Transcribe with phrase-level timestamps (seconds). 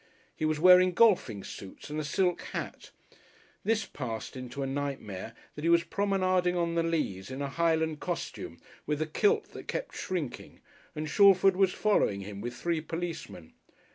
[0.35, 2.89] He was wearing golfing suits and a silk hat.
[3.63, 7.99] This passed into a nightmare that he was promenading on the Leas in a Highland
[7.99, 10.61] costume, with a kilt that kept shrinking,
[10.95, 13.53] and Shalford was following him with three policemen.